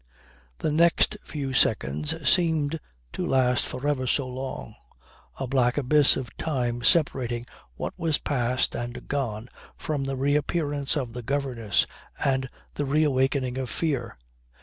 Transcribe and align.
The 0.57 0.71
next 0.71 1.15
few 1.23 1.53
seconds 1.53 2.27
seemed 2.27 2.79
to 3.13 3.23
last 3.23 3.67
for 3.67 3.87
ever 3.87 4.07
so 4.07 4.27
long; 4.27 4.73
a 5.39 5.45
black 5.45 5.77
abyss 5.77 6.17
of 6.17 6.35
time 6.37 6.81
separating 6.81 7.45
what 7.75 7.93
was 7.99 8.17
past 8.17 8.73
and 8.73 9.07
gone 9.07 9.47
from 9.77 10.05
the 10.05 10.15
reappearance 10.15 10.97
of 10.97 11.13
the 11.13 11.21
governess 11.21 11.85
and 12.25 12.49
the 12.73 12.85
reawakening 12.85 13.59
of 13.59 13.69
fear. 13.69 14.17